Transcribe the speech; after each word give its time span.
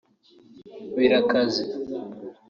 ‘Birakaze’ 0.97 1.61